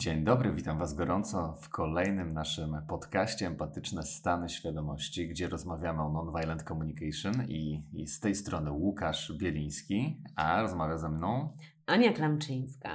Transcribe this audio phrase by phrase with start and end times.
[0.00, 6.08] Dzień dobry, witam Was gorąco w kolejnym naszym podcaście Empatyczne Stany Świadomości, gdzie rozmawiamy o
[6.08, 11.52] Nonviolent Communication i, i z tej strony Łukasz Bieliński, a rozmawia ze mną
[11.86, 12.94] Ania Klamczyńska.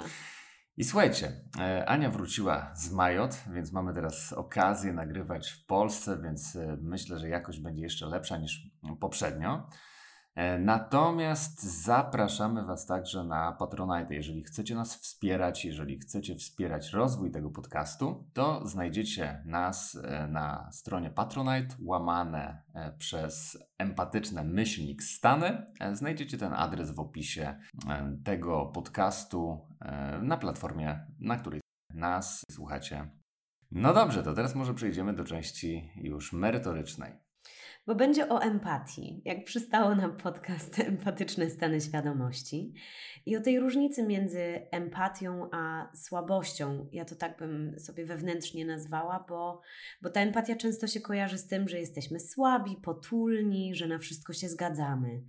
[0.78, 6.56] I słuchajcie, e, Ania wróciła z Majot, więc mamy teraz okazję nagrywać w Polsce, więc
[6.56, 8.70] e, myślę, że jakość będzie jeszcze lepsza niż
[9.00, 9.70] poprzednio.
[10.36, 14.16] E, natomiast zapraszamy Was także na Patronite.
[14.16, 20.70] Jeżeli chcecie nas wspierać, jeżeli chcecie wspierać rozwój tego podcastu, to znajdziecie nas e, na
[20.72, 25.66] stronie Patronite, łamane e, przez empatyczne myślnik Stany.
[25.94, 27.60] Znajdziecie ten adres w opisie
[28.24, 29.68] tego podcastu
[30.22, 31.62] na platformie, na której
[31.94, 33.10] nas słuchacie.
[33.72, 37.25] No dobrze, to teraz może przejdziemy do części już merytorycznej
[37.88, 42.74] bo będzie o empatii, jak przystało nam podcast Empatyczne Stany Świadomości
[43.26, 46.90] i o tej różnicy między empatią a słabością.
[46.92, 49.62] Ja to tak bym sobie wewnętrznie nazwała, bo,
[50.02, 54.34] bo ta empatia często się kojarzy z tym, że jesteśmy słabi, potulni, że na wszystko
[54.34, 55.22] się zgadzamy.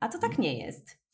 [0.00, 1.04] A to tak nie jest.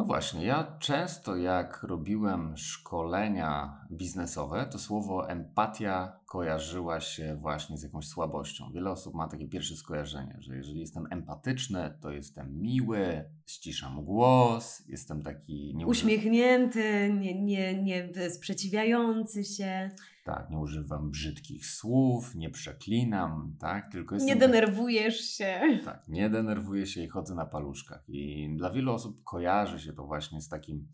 [0.00, 7.82] No właśnie, ja często jak robiłem szkolenia biznesowe, to słowo empatia kojarzyła się właśnie z
[7.82, 8.72] jakąś słabością.
[8.74, 14.82] Wiele osób ma takie pierwsze skojarzenie, że jeżeli jestem empatyczny, to jestem miły, ściszam głos,
[14.88, 15.74] jestem taki...
[15.76, 19.90] Nie Uśmiechnięty, nie, nie, nie sprzeciwiający się.
[20.24, 24.28] Tak, nie używam brzydkich słów, nie przeklinam, tak, tylko jestem...
[24.28, 25.60] Nie denerwujesz się.
[25.84, 28.04] Tak, nie denerwuję się i chodzę na paluszkach.
[28.08, 30.88] I dla wielu osób kojarzy się to właśnie z takim,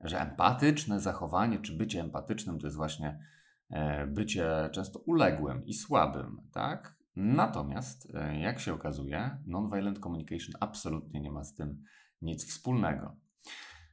[0.00, 3.18] że empatyczne zachowanie, czy bycie empatycznym to jest właśnie
[3.70, 6.96] e, bycie często uległym i słabym, tak?
[7.16, 11.82] Natomiast, e, jak się okazuje, nonviolent communication absolutnie nie ma z tym
[12.22, 13.16] nic wspólnego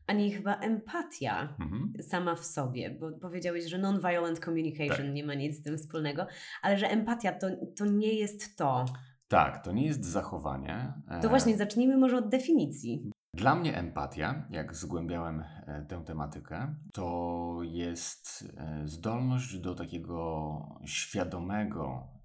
[0.07, 1.93] ani chyba empatia mhm.
[2.01, 5.13] sama w sobie, bo powiedziałeś, że non-violent communication tak.
[5.13, 6.27] nie ma nic z tym wspólnego,
[6.61, 8.85] ale że empatia to, to nie jest to.
[9.27, 10.93] Tak, to nie jest zachowanie.
[11.21, 13.11] To właśnie zacznijmy może od definicji.
[13.33, 22.07] Dla mnie empatia, jak zgłębiałem e, tę tematykę, to jest e, zdolność do takiego świadomego
[22.15, 22.16] e,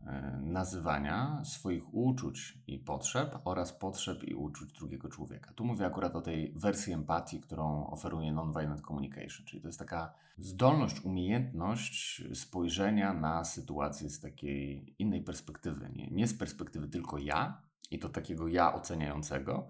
[0.43, 5.53] nazywania swoich uczuć i potrzeb oraz potrzeb i uczuć drugiego człowieka.
[5.53, 10.15] Tu mówię akurat o tej wersji empatii, którą oferuje Nonviolent Communication, czyli to jest taka
[10.39, 17.63] zdolność, umiejętność spojrzenia na sytuację z takiej innej perspektywy, nie, nie z perspektywy tylko ja
[17.91, 19.69] i to takiego ja oceniającego,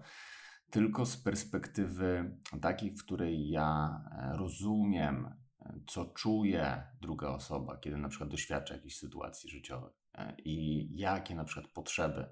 [0.69, 7.97] tylko z perspektywy takiej, w której ja e, rozumiem, e, co czuje druga osoba, kiedy
[7.97, 10.02] na przykład doświadcza jakiejś sytuacji życiowej e,
[10.37, 12.29] i jakie na przykład potrzeby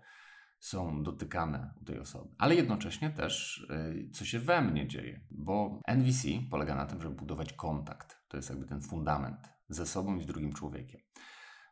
[0.60, 3.68] są dotykane u tej osoby, ale jednocześnie też
[4.14, 8.18] co się we mnie dzieje, bo NVC polega na tym, żeby budować kontakt.
[8.28, 11.02] To jest jakby ten fundament ze sobą i z drugim człowiekiem.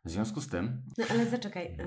[0.06, 0.84] W związku z tym.
[0.98, 1.78] No ale zaczekaj.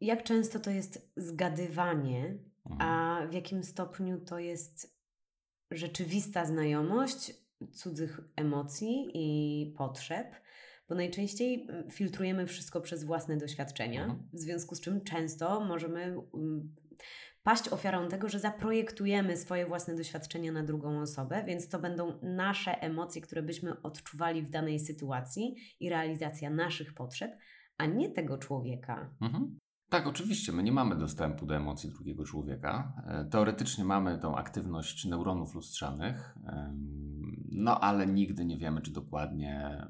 [0.00, 3.30] Jak często to jest zgadywanie a mhm.
[3.30, 5.00] w jakim stopniu to jest
[5.70, 7.32] rzeczywista znajomość
[7.72, 10.26] cudzych emocji i potrzeb,
[10.90, 14.28] bo najczęściej mm, filtrujemy wszystko przez własne doświadczenia, mhm.
[14.32, 16.74] w związku z czym często możemy mm,
[17.42, 22.82] paść ofiarą tego, że zaprojektujemy swoje własne doświadczenia na drugą osobę, więc to będą nasze
[22.82, 27.32] emocje, które byśmy odczuwali w danej sytuacji i realizacja naszych potrzeb,
[27.78, 29.14] a nie tego człowieka.
[29.20, 29.58] Mhm.
[29.88, 30.52] Tak, oczywiście.
[30.52, 32.92] My nie mamy dostępu do emocji drugiego człowieka.
[33.06, 36.34] E, teoretycznie mamy tą aktywność neuronów lustrzanych,
[37.52, 39.86] no ale nigdy nie wiemy, czy dokładnie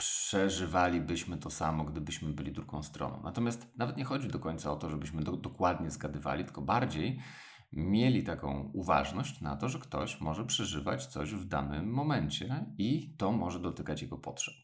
[0.00, 3.20] przeżywalibyśmy to samo, gdybyśmy byli drugą stroną.
[3.24, 7.20] Natomiast nawet nie chodzi do końca o to, żebyśmy do, dokładnie zgadywali, tylko bardziej
[7.72, 13.32] mieli taką uważność na to, że ktoś może przeżywać coś w danym momencie i to
[13.32, 14.54] może dotykać jego potrzeb.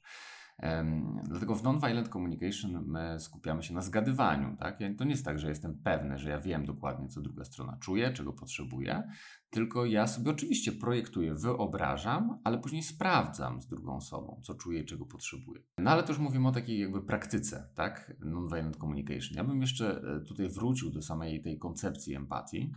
[1.24, 4.56] Dlatego w non-violent communication my skupiamy się na zgadywaniu.
[4.56, 4.78] Tak?
[4.98, 8.12] To nie jest tak, że jestem pewny, że ja wiem dokładnie, co druga strona czuje,
[8.12, 9.02] czego potrzebuje,
[9.50, 14.84] tylko ja sobie oczywiście projektuję, wyobrażam, ale później sprawdzam z drugą osobą, co czuje i
[14.84, 15.62] czego potrzebuje.
[15.78, 18.16] No ale też mówimy o takiej jakby praktyce, tak?
[18.20, 19.36] Non-violent communication.
[19.36, 22.72] Ja bym jeszcze e, tutaj wrócił do samej tej koncepcji empatii,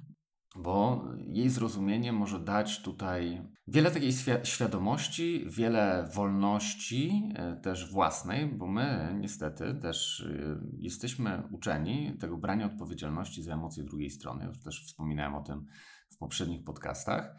[0.56, 4.12] bo jej zrozumienie może dać tutaj wiele takiej
[4.44, 12.66] świadomości, wiele wolności e, też własnej, bo my niestety też e, jesteśmy uczeni tego brania
[12.66, 14.46] odpowiedzialności za emocje drugiej strony.
[14.46, 15.66] Już też wspominałem o tym
[16.10, 17.36] w poprzednich podcastach.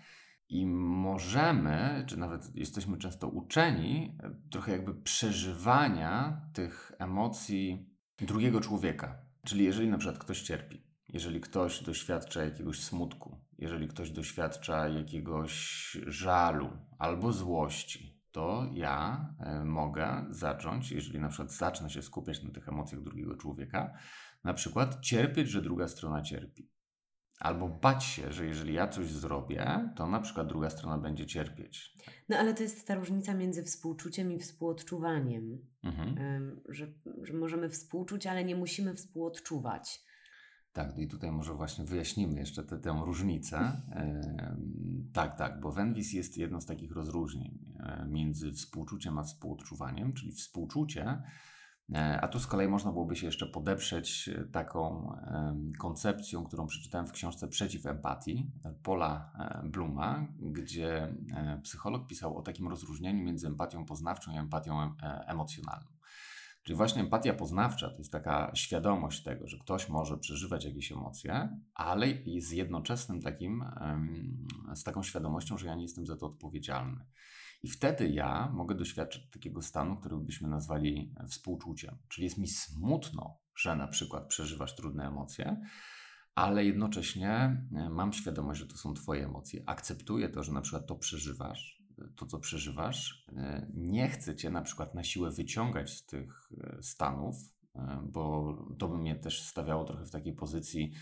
[0.48, 9.18] I możemy, czy nawet jesteśmy często uczeni, e, trochę jakby przeżywania tych emocji drugiego człowieka.
[9.46, 15.52] Czyli jeżeli na przykład ktoś cierpi, jeżeli ktoś doświadcza jakiegoś smutku, jeżeli ktoś doświadcza jakiegoś
[16.06, 22.50] żalu albo złości, to ja e, mogę zacząć, jeżeli na przykład zacznę się skupiać na
[22.50, 23.98] tych emocjach drugiego człowieka,
[24.44, 26.70] na przykład cierpieć, że druga strona cierpi.
[27.40, 31.96] Albo bać się, że jeżeli ja coś zrobię, to na przykład druga strona będzie cierpieć.
[32.28, 35.58] No ale to jest ta różnica między współczuciem i współodczuwaniem.
[35.84, 36.60] Mhm.
[36.68, 36.92] Że,
[37.22, 40.04] że możemy współczuć, ale nie musimy współodczuwać.
[40.72, 43.82] Tak, i tutaj może właśnie wyjaśnimy jeszcze tę, tę różnicę.
[45.12, 50.32] tak, tak, bo Wenwis jest jedno z takich rozróżnień e, między współczuciem a współodczuwaniem, czyli
[50.32, 51.22] współczucie
[51.94, 55.12] E, a tu z kolei można byłoby się jeszcze podeprzeć e, taką
[55.78, 58.50] koncepcją, którą przeczytałem w książce Przeciw empatii
[58.82, 61.14] Paula e, Bluma, gdzie
[61.62, 64.94] psycholog pisał o takim rozróżnieniu między empatią poznawczą i empatią
[65.26, 65.99] emocjonalną.
[66.62, 71.58] Czyli właśnie empatia poznawcza to jest taka świadomość tego, że ktoś może przeżywać jakieś emocje,
[71.74, 72.06] ale
[72.38, 73.64] z jednoczesnym takim,
[74.74, 77.06] z taką świadomością, że ja nie jestem za to odpowiedzialny.
[77.62, 81.98] I wtedy ja mogę doświadczyć takiego stanu, który byśmy nazwali współczuciem.
[82.08, 85.60] Czyli jest mi smutno, że na przykład przeżywasz trudne emocje,
[86.34, 89.62] ale jednocześnie e, mam świadomość, że to są Twoje emocje.
[89.66, 91.79] Akceptuję to, że na przykład to przeżywasz,
[92.16, 93.26] to co przeżywasz.
[93.36, 96.50] E, nie chcę Cię na przykład na siłę wyciągać z tych
[96.80, 97.36] stanów,
[98.02, 100.92] bo to by mnie też stawiało trochę w takiej pozycji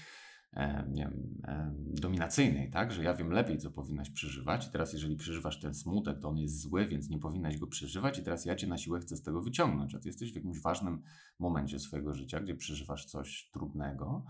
[0.52, 2.92] E, nie wiem, e, dominacyjnej, tak?
[2.92, 6.38] Że ja wiem lepiej, co powinnaś przeżywać i teraz jeżeli przeżywasz ten smutek, to on
[6.38, 9.22] jest zły, więc nie powinnaś go przeżywać i teraz ja cię na siłę chcę z
[9.22, 11.02] tego wyciągnąć, a ty jesteś w jakimś ważnym
[11.38, 14.24] momencie swojego życia, gdzie przeżywasz coś trudnego,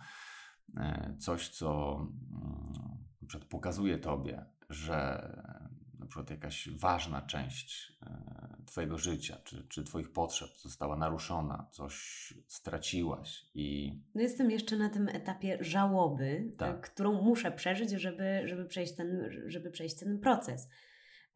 [0.76, 1.97] e, coś, co
[2.31, 5.31] mm, pokazuje tobie, że
[6.08, 11.94] przykład jakaś ważna część e, Twojego życia, czy, czy Twoich potrzeb została naruszona, coś
[12.46, 13.99] straciłaś i...
[14.14, 16.76] No jestem jeszcze na tym etapie żałoby, tak.
[16.76, 20.69] E, którą muszę przeżyć, żeby, żeby, przejść ten, żeby przejść ten proces.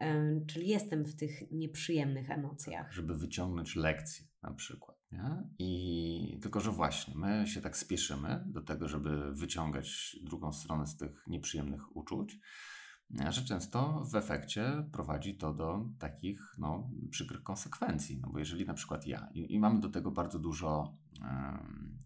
[0.01, 2.93] E, czyli jestem w tych nieprzyjemnych emocjach.
[2.93, 4.99] Żeby wyciągnąć lekcje na przykład.
[5.13, 5.43] Nie?
[5.59, 10.97] I tylko, że właśnie my się tak spieszymy do tego, żeby wyciągać drugą stronę z
[10.97, 12.39] tych nieprzyjemnych uczuć,
[13.31, 18.21] że często w efekcie prowadzi to do takich no, przykrych konsekwencji.
[18.21, 20.97] No bo jeżeli na przykład ja, i, i mamy do tego bardzo dużo,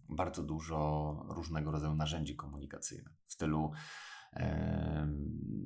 [0.09, 3.71] bardzo dużo różnego rodzaju narzędzi komunikacyjnych w stylu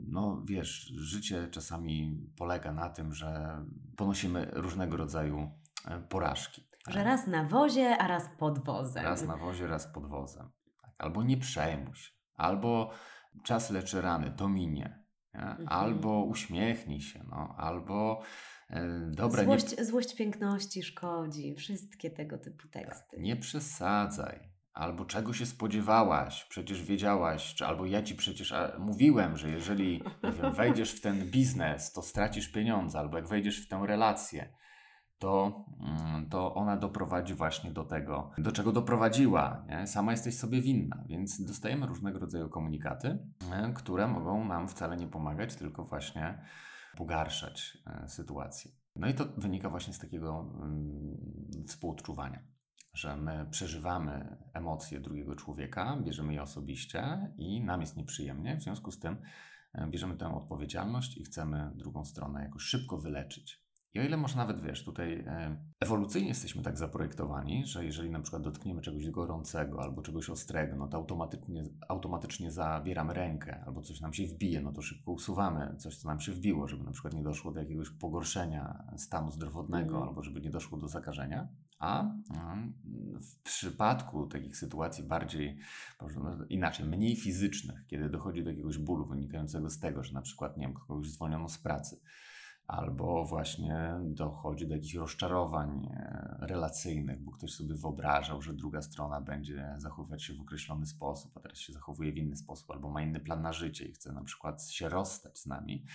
[0.08, 3.60] no wiesz, życie czasami polega na tym, że
[3.98, 5.52] ponosimy różnego rodzaju
[5.88, 6.68] e, porażki.
[6.88, 7.06] Że tak?
[7.06, 9.04] raz na wozie, a raz pod wozem.
[9.04, 10.50] Raz na wozie, raz pod wozem.
[10.82, 10.92] Tak.
[10.98, 12.12] Albo nie przejmuj się.
[12.36, 12.92] Albo
[13.44, 15.01] czas leczy rany, to minie.
[15.34, 15.68] Mhm.
[15.68, 18.22] Albo uśmiechnij się, no, albo
[18.70, 19.44] e, dobra.
[19.44, 19.86] Złość, nie...
[19.86, 23.18] złość piękności szkodzi, wszystkie tego typu teksty.
[23.20, 24.52] Nie przesadzaj.
[24.74, 30.54] Albo czego się spodziewałaś, przecież wiedziałaś, czy albo ja ci przecież mówiłem, że jeżeli wiem,
[30.54, 34.54] wejdziesz w ten biznes, to stracisz pieniądze, albo jak wejdziesz w tę relację,
[35.22, 39.66] to, mm, to ona doprowadzi właśnie do tego, do czego doprowadziła.
[39.70, 39.88] Nie?
[39.88, 43.20] Sama jesteś sobie winna, więc dostajemy różnego rodzaju komunikaty,
[43.52, 46.42] e, które mogą nam wcale nie pomagać, tylko właśnie
[46.98, 48.72] pogarszać e, sytuację.
[48.96, 52.44] No i to wynika właśnie z takiego mm, współodczuwania,
[52.94, 58.92] że my przeżywamy emocje drugiego człowieka, bierzemy je osobiście i nam jest nieprzyjemnie, w związku
[58.92, 59.18] z tym
[59.74, 63.61] e, bierzemy tę odpowiedzialność i chcemy drugą stronę jakoś szybko wyleczyć.
[63.94, 68.20] I o ile może nawet wiesz, tutaj e, ewolucyjnie jesteśmy tak zaprojektowani, że jeżeli na
[68.20, 74.02] przykład dotkniemy czegoś gorącego albo czegoś ostrego, no to automatycznie, automatycznie zabieramy rękę, albo coś
[74.02, 77.14] nam się wbije, no to szybko usuwamy coś, co nam się wbiło, żeby na przykład
[77.14, 80.08] nie doszło do jakiegoś pogorszenia stanu zdrowotnego, mm.
[80.08, 81.48] albo żeby nie doszło do zakażenia.
[81.80, 82.74] A mm,
[83.22, 85.58] w przypadku takich sytuacji bardziej,
[86.50, 90.68] inaczej, mniej fizycznych, kiedy dochodzi do jakiegoś bólu wynikającego z tego, że na przykład, nie
[90.68, 92.02] wiem, kogoś zwolniono z pracy,
[92.72, 99.22] albo właśnie dochodzi do jakichś rozczarowań e, relacyjnych, bo ktoś sobie wyobrażał, że druga strona
[99.22, 103.02] będzie zachowywać się w określony sposób, a teraz się zachowuje w inny sposób, albo ma
[103.02, 105.86] inny plan na życie i chce na przykład się rozstać z nami.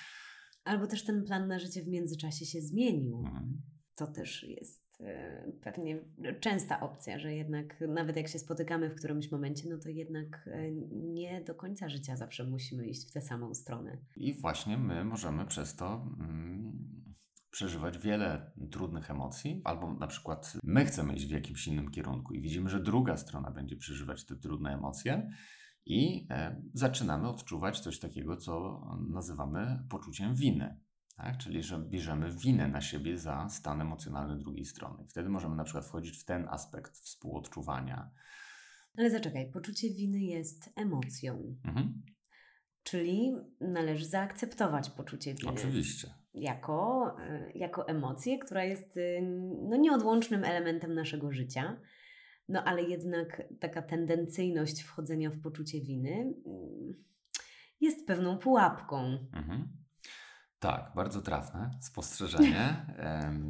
[0.64, 3.18] Albo też ten plan na życie w międzyczasie się zmienił.
[3.18, 3.62] Mhm.
[3.94, 5.98] To też jest Y, pewnie
[6.40, 10.72] częsta opcja, że jednak nawet jak się spotykamy w którymś momencie, no to jednak y,
[10.92, 13.98] nie do końca życia zawsze musimy iść w tę samą stronę.
[14.16, 17.06] I właśnie my możemy przez to mm,
[17.50, 22.40] przeżywać wiele trudnych emocji, albo na przykład my chcemy iść w jakimś innym kierunku i
[22.40, 25.30] widzimy, że druga strona będzie przeżywać te trudne emocje.
[25.86, 30.80] I e, zaczynamy odczuwać coś takiego, co nazywamy poczuciem winy.
[31.16, 31.38] Tak?
[31.38, 35.04] Czyli, że bierzemy winę na siebie za stan emocjonalny drugiej strony.
[35.08, 38.10] Wtedy możemy na przykład wchodzić w ten aspekt współodczuwania.
[38.98, 41.56] Ale zaczekaj, poczucie winy jest emocją.
[41.64, 42.02] Mhm.
[42.82, 45.52] Czyli należy zaakceptować poczucie winy.
[45.52, 46.10] Oczywiście.
[46.34, 49.20] jako, e, jako emocję, która jest y,
[49.68, 51.80] no, nieodłącznym elementem naszego życia.
[52.48, 57.04] No ale jednak taka tendencyjność wchodzenia w poczucie winy mm,
[57.80, 59.28] jest pewną pułapką.
[59.32, 59.85] Mhm.
[60.66, 62.86] Tak, bardzo trafne spostrzeżenie.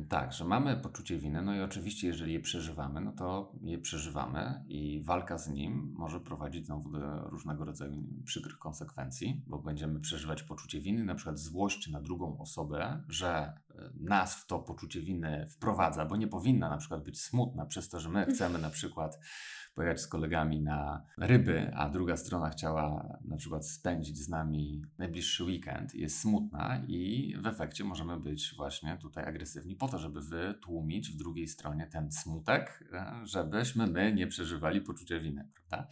[0.08, 4.64] tak, że mamy poczucie winy, no i oczywiście, jeżeli je przeżywamy, no to je przeżywamy
[4.68, 10.42] i walka z nim może prowadzić znowu do różnego rodzaju przykrych konsekwencji, bo będziemy przeżywać
[10.42, 13.52] poczucie winy, na przykład złość na drugą osobę, że
[14.00, 18.00] nas w to poczucie winy wprowadza, bo nie powinna na przykład być smutna przez to,
[18.00, 19.18] że my chcemy na przykład
[19.76, 25.44] pojechać z kolegami na ryby, a druga strona chciała na przykład spędzić z nami najbliższy
[25.44, 31.10] weekend, jest smutna i w efekcie możemy być właśnie tutaj agresywni po to, żeby wytłumić
[31.10, 35.88] w drugiej stronie ten smutek, e, żebyśmy my nie przeżywali poczucia winy, prawda?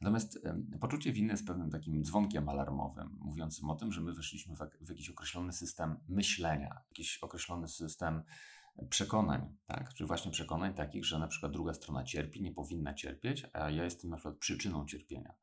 [0.00, 0.38] Natomiast
[0.80, 5.10] poczucie winy jest pewnym takim dzwonkiem alarmowym, mówiącym o tym, że my weszliśmy w, jakiś
[5.10, 8.22] określony system myślenia, jakiś określony system
[8.90, 9.94] przekonań, tak?
[9.94, 13.84] Czy właśnie przekonań takich, że na przykład druga strona cierpi, nie powinna cierpieć, a ja
[13.84, 15.34] jestem na przykład przyczyną cierpienia.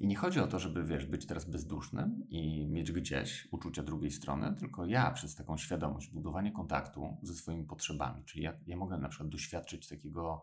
[0.00, 4.10] I nie chodzi o to, żeby wiesz, być teraz bezdusznym i mieć gdzieś uczucia drugiej
[4.10, 8.98] strony, tylko ja przez taką świadomość, budowanie kontaktu ze swoimi potrzebami, czyli ja, ja mogę
[8.98, 10.42] na przykład doświadczyć takiego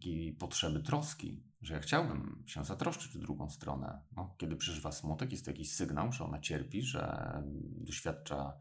[0.00, 4.02] takiej potrzeby troski, że ja chciałbym się zatroszczyć w drugą stronę.
[4.16, 7.32] No, kiedy przeżywa smutek, jest to jakiś sygnał, że ona cierpi, że
[7.80, 8.58] doświadcza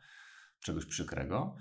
[0.59, 1.55] czegoś przykrego,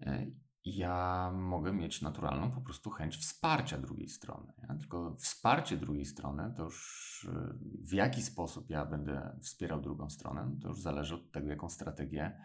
[0.00, 0.26] e,
[0.64, 4.52] ja mogę mieć naturalną po prostu chęć wsparcia drugiej strony.
[4.68, 4.74] Ja?
[4.74, 7.54] Tylko wsparcie drugiej strony to już e,
[7.84, 12.40] w jaki sposób ja będę wspierał drugą stronę, to już zależy od tego, jaką strategię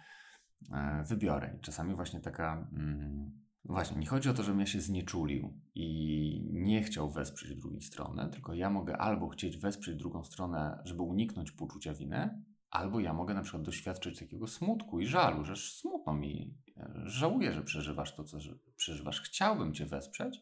[0.72, 1.56] e, wybiorę.
[1.58, 2.68] I czasami właśnie taka.
[2.72, 7.82] Mm, Właśnie, nie chodzi o to, żebym ja się znieczulił i nie chciał wesprzeć drugiej
[7.82, 12.44] strony, tylko ja mogę albo chcieć wesprzeć drugą stronę, żeby uniknąć poczucia winy,
[12.74, 16.58] Albo ja mogę na przykład doświadczyć takiego smutku i żalu, że smutno mi,
[17.06, 18.38] żałuję, że przeżywasz to, co
[18.76, 19.22] przeżywasz.
[19.22, 20.42] Chciałbym Cię wesprzeć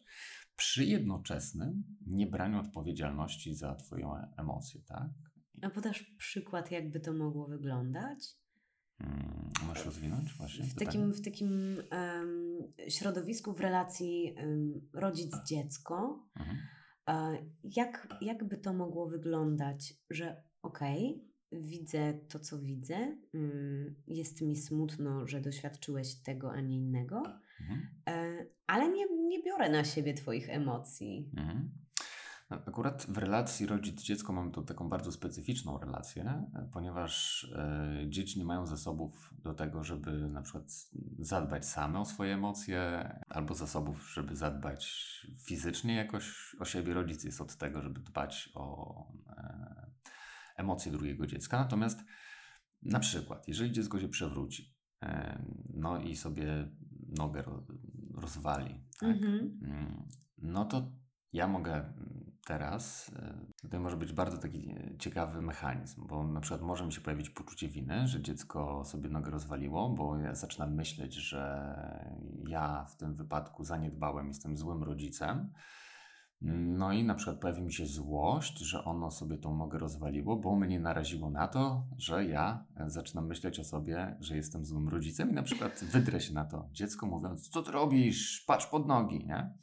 [0.56, 5.10] przy jednoczesnym niebraniu odpowiedzialności za Twoją emocje, tak?
[5.62, 8.18] A podasz przykład, jakby to mogło wyglądać?
[9.66, 10.64] Możesz rozwinąć właśnie?
[10.64, 16.56] W takim, w takim um, środowisku, w relacji um, rodzic-dziecko, mhm.
[17.08, 24.42] uh, jak, jakby to mogło wyglądać, że okej, okay, widzę to, co widzę, mm, jest
[24.42, 27.22] mi smutno, że doświadczyłeś tego, a nie innego,
[27.60, 27.88] mhm.
[28.08, 31.30] E, ale nie, nie biorę na siebie Twoich emocji.
[31.36, 31.81] Mhm.
[32.52, 38.44] No, akurat w relacji rodzic-dziecko mamy tu taką bardzo specyficzną relację, ponieważ e, dzieci nie
[38.44, 40.64] mają zasobów do tego, żeby na przykład
[41.18, 44.86] zadbać same o swoje emocje, albo zasobów, żeby zadbać
[45.44, 46.94] fizycznie jakoś o siebie.
[46.94, 48.96] Rodzic jest od tego, żeby dbać o
[49.28, 49.90] e,
[50.56, 51.58] emocje drugiego dziecka.
[51.58, 52.04] Natomiast
[52.82, 54.74] na przykład, jeżeli dziecko się przewróci,
[55.74, 56.68] no i sobie
[57.08, 57.44] nogę
[58.14, 59.10] rozwali, tak?
[59.10, 59.60] Mhm.
[59.62, 61.01] Mm, no to
[61.32, 61.92] ja mogę
[62.46, 66.92] teraz, e, tutaj może być bardzo taki e, ciekawy mechanizm, bo na przykład może mi
[66.92, 71.74] się pojawić poczucie winy, że dziecko sobie nogę rozwaliło, bo ja zaczynam myśleć, że
[72.48, 75.52] ja w tym wypadku zaniedbałem, jestem złym rodzicem,
[76.44, 80.56] no i na przykład pojawi mi się złość, że ono sobie tą nogę rozwaliło, bo
[80.56, 85.32] mnie naraziło na to, że ja zaczynam myśleć o sobie, że jestem złym rodzicem i
[85.32, 86.68] na przykład wydrę się na to.
[86.72, 89.54] Dziecko mówiąc, co ty robisz, patrz pod nogi, nie?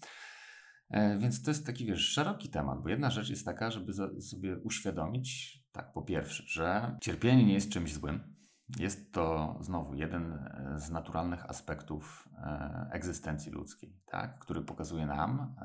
[0.89, 4.57] E, więc to jest taki, wiesz, szeroki temat, bo jedna rzecz jest taka, żeby sobie
[4.57, 8.35] uświadomić, tak, po pierwsze, że cierpienie nie jest czymś złym,
[8.79, 14.39] jest to znowu jeden e, z naturalnych aspektów e, egzystencji ludzkiej, tak?
[14.39, 15.55] który pokazuje nam,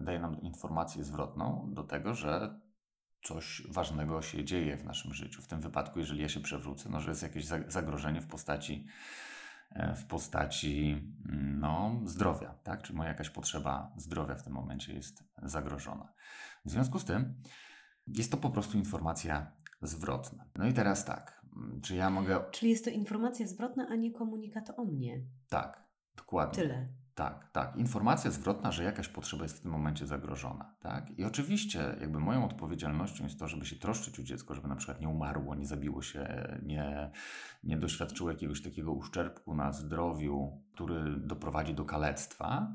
[0.00, 2.60] daje nam informację zwrotną do tego, że
[3.22, 5.42] coś ważnego się dzieje w naszym życiu.
[5.42, 8.86] W tym wypadku, jeżeli ja się przewrócę, no, że jest jakieś zagrożenie w postaci,
[9.96, 10.90] w postaci
[11.28, 12.82] mm, no, zdrowia, tak?
[12.82, 16.12] czy moja jakaś potrzeba zdrowia w tym momencie jest zagrożona.
[16.64, 17.34] W związku z tym
[18.06, 19.52] jest to po prostu informacja
[19.82, 20.44] zwrotna.
[20.56, 22.44] No i teraz tak, Mm, czy ja mogę.
[22.50, 25.22] Czyli jest to informacja zwrotna, a nie komunikat o mnie.
[25.48, 25.84] Tak,
[26.16, 26.62] dokładnie.
[26.62, 26.88] Tyle.
[27.14, 27.76] Tak, tak.
[27.76, 30.74] Informacja zwrotna, że jakaś potrzeba jest w tym momencie zagrożona.
[30.80, 31.18] Tak?
[31.18, 35.00] I oczywiście, jakby moją odpowiedzialnością jest to, żeby się troszczyć o dziecko, żeby na przykład
[35.00, 37.10] nie umarło, nie zabiło się, nie,
[37.64, 42.72] nie doświadczyło jakiegoś takiego uszczerbku na zdrowiu, który doprowadzi do kalectwa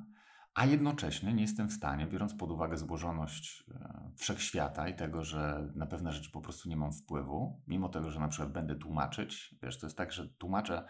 [0.57, 5.69] a jednocześnie nie jestem w stanie, biorąc pod uwagę złożoność e, wszechświata i tego, że
[5.75, 9.55] na pewne rzeczy po prostu nie mam wpływu, mimo tego, że na przykład będę tłumaczyć,
[9.63, 10.85] wiesz, to jest tak, że tłumaczę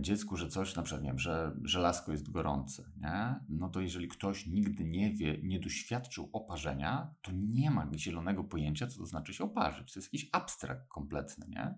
[0.00, 3.34] dziecku, że coś, na przykład, nie wiem, że żelazko jest gorące, nie?
[3.48, 8.86] no to jeżeli ktoś nigdy nie wie, nie doświadczył oparzenia, to nie ma zielonego pojęcia,
[8.86, 9.92] co to znaczy się oparzyć.
[9.92, 11.74] To jest jakiś abstrakt kompletny, nie?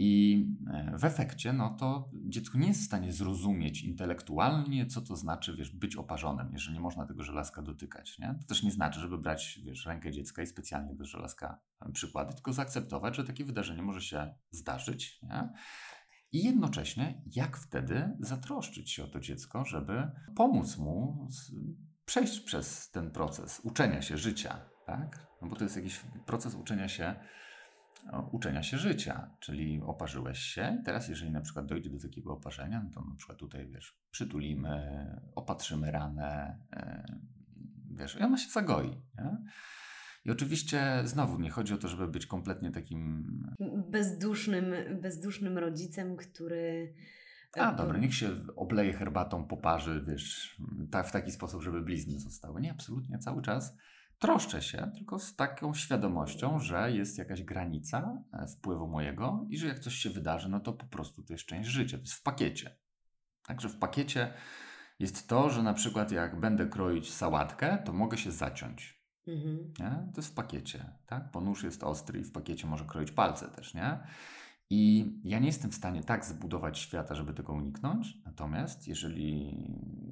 [0.00, 5.16] I e, w efekcie, no to dziecko nie jest w stanie zrozumieć intelektualnie, co to
[5.16, 8.34] znaczy, wiesz, być oparzonym, jeżeli nie można tego żelazka dotykać, nie?
[8.40, 12.34] To też nie znaczy, żeby brać, wiesz, rękę dziecka i specjalnie do żelazka e, przykłady,
[12.34, 15.48] tylko zaakceptować, że takie wydarzenie może się zdarzyć, nie?
[16.32, 21.28] I jednocześnie, jak wtedy zatroszczyć się o to dziecko, żeby pomóc mu
[22.04, 25.26] przejść przez ten proces uczenia się życia, tak?
[25.42, 27.14] No bo to jest jakiś proces uczenia się
[28.32, 30.82] uczenia się życia, czyli oparzyłeś się.
[30.84, 35.06] Teraz, jeżeli na przykład dojdzie do takiego oparzenia, no to na przykład tutaj, wiesz, przytulimy,
[35.34, 37.04] opatrzymy ranę, e,
[37.90, 38.88] wiesz, i ona się zagoi.
[39.18, 39.38] Nie?
[40.28, 43.26] I oczywiście znowu nie chodzi o to, żeby być kompletnie takim
[43.90, 44.64] bezdusznym,
[45.02, 46.94] bezdusznym rodzicem, który.
[47.58, 50.56] A, dobra, niech się obleje herbatą, poparzy, wiesz,
[50.90, 52.60] tak, w taki sposób, żeby blizny zostały.
[52.60, 53.76] Nie, absolutnie, cały czas
[54.18, 59.66] troszczę się, tylko z taką świadomością, że jest jakaś granica e, wpływu mojego i że
[59.66, 62.22] jak coś się wydarzy, no to po prostu to jest część życia, to jest w
[62.22, 62.76] pakiecie.
[63.46, 64.32] Także w pakiecie
[64.98, 68.97] jest to, że na przykład jak będę kroić sałatkę, to mogę się zaciąć.
[69.28, 70.12] Mhm.
[70.12, 71.30] To jest w pakiecie, tak?
[71.32, 73.98] Bo nóż jest ostry i w pakiecie może kroić palce też, nie?
[74.70, 78.22] I ja nie jestem w stanie tak zbudować świata, żeby tego uniknąć.
[78.24, 79.56] Natomiast jeżeli,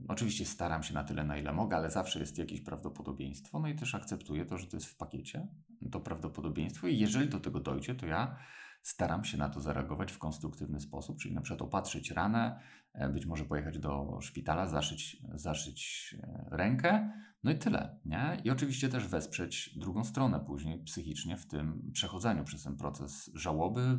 [0.08, 3.74] oczywiście staram się na tyle, na ile mogę, ale zawsze jest jakieś prawdopodobieństwo, no i
[3.74, 5.48] też akceptuję to, że to jest w pakiecie,
[5.90, 6.86] to prawdopodobieństwo.
[6.86, 8.36] I jeżeli do tego dojdzie, to ja
[8.86, 12.60] staram się na to zareagować w konstruktywny sposób, czyli na przykład opatrzyć ranę,
[12.92, 17.12] e, być może pojechać do szpitala, zaszyć, zaszyć e, rękę,
[17.44, 17.98] no i tyle.
[18.04, 18.40] Nie?
[18.44, 23.98] I oczywiście też wesprzeć drugą stronę później psychicznie w tym przechodzeniu przez ten proces żałoby,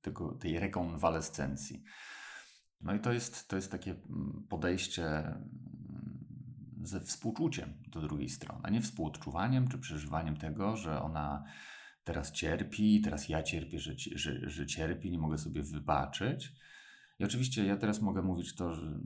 [0.00, 1.82] tego, tej rekonwalescencji.
[2.80, 5.44] No i to jest, to jest takie mm, podejście mm,
[6.82, 11.44] ze współczuciem do drugiej strony, a nie współodczuwaniem czy przeżywaniem tego, że ona
[12.04, 16.52] teraz cierpi, teraz ja cierpię, że, że, że cierpi, nie mogę sobie wybaczyć.
[17.18, 19.00] I oczywiście ja teraz mogę mówić to, że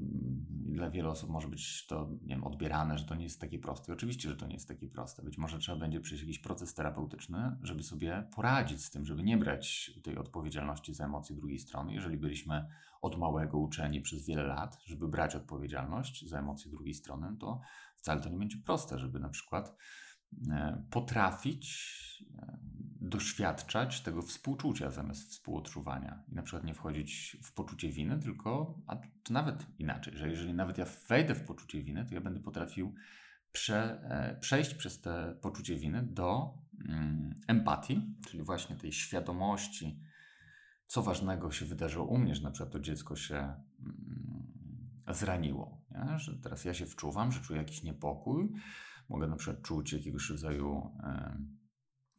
[0.74, 3.92] dla wielu osób może być to nie wiem, odbierane, że to nie jest takie proste.
[3.92, 5.22] I oczywiście, że to nie jest takie proste.
[5.22, 9.38] Być może trzeba będzie przejść jakiś proces terapeutyczny, żeby sobie poradzić z tym, żeby nie
[9.38, 11.94] brać tej odpowiedzialności za emocje drugiej strony.
[11.94, 12.66] Jeżeli byliśmy
[13.02, 17.60] od małego uczeni przez wiele lat, żeby brać odpowiedzialność za emocje drugiej strony, to
[17.96, 19.76] wcale to nie będzie proste, żeby na przykład
[20.90, 21.94] potrafić
[22.38, 22.58] e,
[23.00, 28.96] doświadczać tego współczucia zamiast współodczuwania i na przykład nie wchodzić w poczucie winy, tylko, a
[29.22, 32.94] czy nawet inaczej, że jeżeli nawet ja wejdę w poczucie winy, to ja będę potrafił
[33.52, 36.54] prze, e, przejść przez te poczucie winy do
[36.88, 40.00] mm, empatii, czyli właśnie tej świadomości,
[40.86, 44.34] co ważnego się wydarzyło u mnie, że na przykład to dziecko się mm,
[45.08, 46.18] zraniło, nie?
[46.18, 48.52] że teraz ja się wczuwam, że czuję jakiś niepokój,
[49.08, 50.90] mogę na przykład czuć jakiegoś rodzaju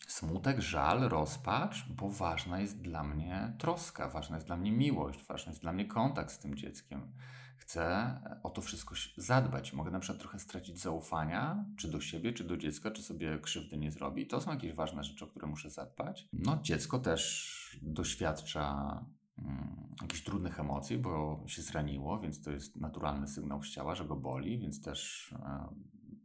[0.07, 5.51] smutek, żal, rozpacz, bo ważna jest dla mnie troska, ważna jest dla mnie miłość, ważny
[5.51, 7.13] jest dla mnie kontakt z tym dzieckiem.
[7.57, 9.73] Chcę o to wszystko zadbać.
[9.73, 13.77] Mogę na przykład trochę stracić zaufania, czy do siebie, czy do dziecka, czy sobie krzywdy
[13.77, 14.27] nie zrobi.
[14.27, 16.27] To są jakieś ważne rzeczy, o które muszę zadbać.
[16.33, 19.05] No, dziecko też doświadcza
[19.37, 24.05] mm, jakichś trudnych emocji, bo się zraniło, więc to jest naturalny sygnał z ciała, że
[24.05, 25.67] go boli, więc też e,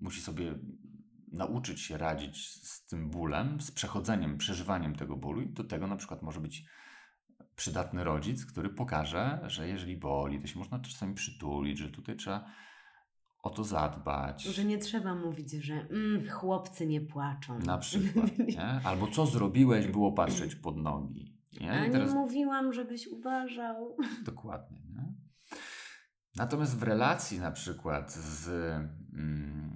[0.00, 0.54] musi sobie
[1.32, 5.96] nauczyć się radzić z tym bólem, z przechodzeniem, przeżywaniem tego bólu, i do tego na
[5.96, 6.64] przykład może być
[7.56, 12.44] przydatny rodzic, który pokaże, że jeżeli boli, to się można czasami przytulić, że tutaj trzeba
[13.42, 14.42] o to zadbać.
[14.42, 17.58] Że nie trzeba mówić, że mm, chłopcy nie płaczą.
[17.58, 18.38] Na przykład.
[18.38, 18.80] Nie?
[18.84, 21.36] Albo co zrobiłeś, było patrzeć pod nogi.
[21.60, 21.72] Nie?
[21.72, 22.08] A teraz...
[22.08, 23.96] nie mówiłam, żebyś uważał.
[24.24, 24.82] Dokładnie.
[24.88, 25.14] Nie?
[26.36, 28.48] Natomiast w relacji na przykład z
[29.12, 29.69] mm,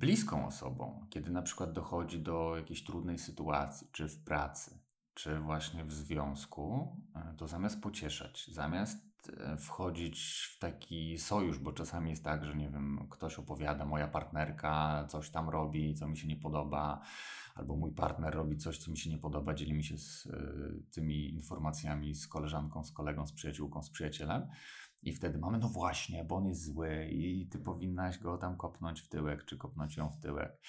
[0.00, 4.78] bliską osobą, kiedy na przykład dochodzi do jakiejś trudnej sytuacji, czy w pracy,
[5.14, 11.72] czy właśnie w związku, e, to zamiast pocieszać, zamiast e, wchodzić w taki sojusz, bo
[11.72, 16.16] czasami jest tak, że nie wiem, ktoś opowiada, moja partnerka coś tam robi, co mi
[16.16, 17.00] się nie podoba,
[17.54, 20.82] albo mój partner robi coś, co mi się nie podoba, dzieli mi się z y,
[20.90, 24.48] tymi informacjami z koleżanką, z kolegą, z przyjaciółką, z przyjacielem
[25.02, 29.00] i wtedy mamy, no właśnie, bo on jest zły i ty powinnaś go tam kopnąć
[29.00, 30.60] w tyłek, czy kopnąć ją w tyłek.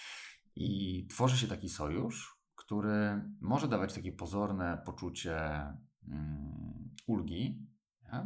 [0.55, 5.37] I tworzy się taki sojusz, który może dawać takie pozorne poczucie
[6.07, 7.67] mm, ulgi,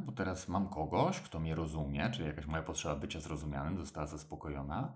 [0.06, 4.94] bo teraz mam kogoś, kto mnie rozumie, czyli jakaś moja potrzeba bycia zrozumianym została zaspokojona.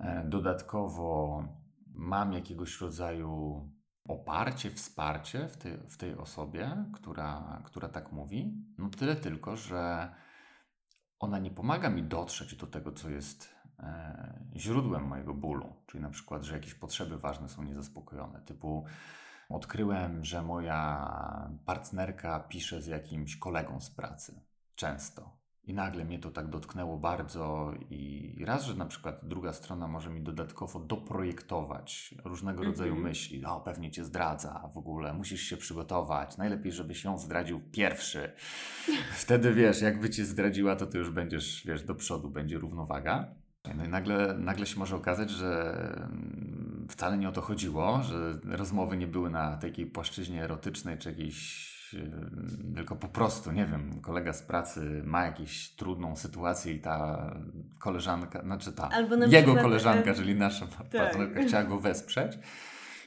[0.00, 1.42] E, dodatkowo
[1.86, 3.62] mam jakiegoś rodzaju
[4.08, 8.64] oparcie, wsparcie w tej, w tej osobie, która, która tak mówi.
[8.78, 10.14] No tyle tylko, że
[11.18, 15.72] ona nie pomaga mi dotrzeć do tego, co jest e, źródłem mojego bólu.
[15.86, 18.86] Czyli na przykład, że jakieś potrzeby ważne są niezaspokojone, typu
[19.48, 24.40] Odkryłem, że moja partnerka pisze z jakimś kolegą z pracy.
[24.74, 25.45] Często.
[25.66, 30.10] I nagle mnie to tak dotknęło bardzo i raz, że na przykład druga strona może
[30.10, 32.76] mi dodatkowo doprojektować różnego mm -hmm.
[32.76, 33.44] rodzaju myśli.
[33.44, 36.36] O, pewnie cię zdradza w ogóle, musisz się przygotować.
[36.36, 38.32] Najlepiej, żebyś ją zdradził pierwszy.
[39.24, 43.34] Wtedy wiesz, jakby cię zdradziła, to ty już będziesz, wiesz, do przodu będzie równowaga.
[43.74, 48.38] No i nagle, nagle się może okazać, że mm, wcale nie o to chodziło, że
[48.44, 51.75] rozmowy nie były na takiej płaszczyźnie erotycznej czy jakiejś
[52.74, 57.30] tylko po prostu, nie wiem, kolega z pracy ma jakąś trudną sytuację i ta
[57.78, 60.88] koleżanka, znaczy ta jego przykład, koleżanka, czyli nasza tak.
[60.88, 62.38] partnerka chciała go wesprzeć.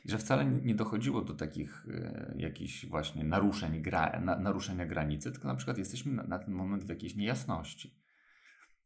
[0.05, 5.31] I że wcale nie dochodziło do takich e, jakichś właśnie naruszeń, gra, na, naruszenia granicy,
[5.31, 7.99] tylko na przykład jesteśmy na, na ten moment w jakiejś niejasności.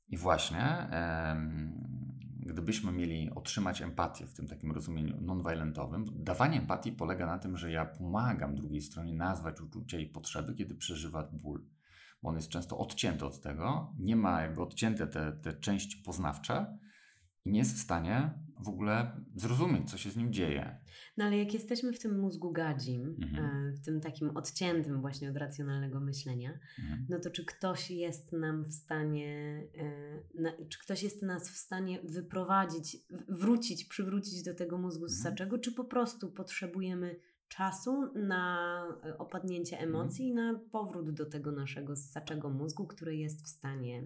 [0.07, 0.87] I właśnie
[2.45, 7.71] gdybyśmy mieli otrzymać empatię w tym takim rozumieniu non-violentowym, dawanie empatii polega na tym, że
[7.71, 11.65] ja pomagam drugiej stronie nazwać uczucia i potrzeby, kiedy przeżywa ból.
[12.23, 16.77] Bo on jest często odcięty od tego, nie ma jakby odcięte te, te części poznawcze,
[17.45, 20.79] i nie jest w stanie w ogóle zrozumieć, co się z nim dzieje.
[21.17, 23.45] No ale jak jesteśmy w tym mózgu gadzim, mhm.
[23.45, 27.05] E, w tym takim odciętym właśnie od racjonalnego myślenia, mhm.
[27.09, 29.63] no to czy ktoś jest nam w stanie,
[30.43, 35.19] e, czy ktoś jest nas w stanie wyprowadzić, wrócić, przywrócić do tego mózgu mhm.
[35.19, 37.15] ssaczego, czy po prostu potrzebujemy
[37.47, 39.95] czasu na e, opadnięcie mhm.
[39.95, 44.03] emocji i na powrót do tego naszego ssaczego mózgu, który jest w stanie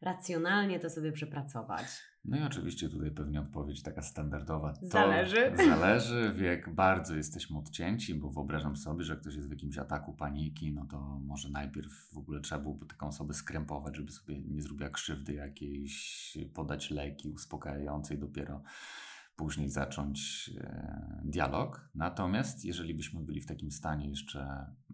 [0.00, 1.86] racjonalnie to sobie przepracować.
[2.24, 4.72] No i oczywiście tutaj pewnie odpowiedź taka standardowa.
[4.72, 5.52] To zależy.
[5.66, 10.72] Zależy, jak bardzo jesteśmy odcięci, bo wyobrażam sobie, że ktoś jest w jakimś ataku paniki,
[10.72, 14.90] no to może najpierw w ogóle trzeba byłoby taką osobę skrępować, żeby sobie nie zrobiła
[14.90, 18.62] krzywdy jakiejś, podać leki uspokajające i dopiero
[19.36, 21.90] później zacząć e, dialog.
[21.94, 24.40] Natomiast jeżeli byśmy byli w takim stanie jeszcze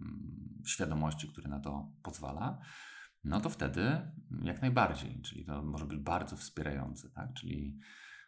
[0.00, 2.58] mm, świadomości, który na to pozwala,
[3.26, 4.00] no to wtedy
[4.42, 7.32] jak najbardziej, czyli to może być bardzo wspierające, tak?
[7.34, 7.78] Czyli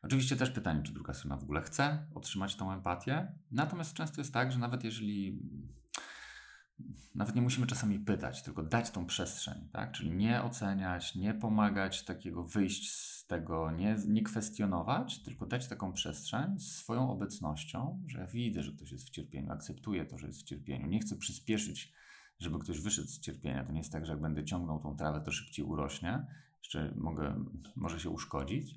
[0.02, 3.32] oczywiście też pytanie, czy druga strona w ogóle chce otrzymać tą empatię.
[3.50, 5.42] Natomiast często jest tak, że nawet jeżeli
[7.14, 9.92] nawet nie musimy czasami pytać, tylko dać tą przestrzeń, tak?
[9.92, 15.92] Czyli nie oceniać, nie pomagać takiego wyjść z tego, nie, nie kwestionować, tylko dać taką
[15.92, 20.40] przestrzeń swoją obecnością, że ja widzę, że ktoś jest w cierpieniu, akceptuję to, że jest
[20.40, 21.92] w cierpieniu, nie chcę przyspieszyć
[22.38, 23.64] żeby ktoś wyszedł z cierpienia.
[23.64, 26.26] To nie jest tak, że jak będę ciągnął tą trawę, to szybciej urośnie,
[26.62, 27.44] jeszcze mogę,
[27.76, 28.74] może się uszkodzić.